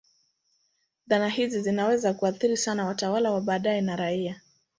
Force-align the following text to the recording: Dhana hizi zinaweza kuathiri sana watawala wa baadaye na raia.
Dhana 1.07 1.29
hizi 1.29 1.61
zinaweza 1.61 2.13
kuathiri 2.13 2.57
sana 2.57 2.85
watawala 2.85 3.31
wa 3.31 3.41
baadaye 3.41 3.81
na 3.81 3.95
raia. 3.95 4.41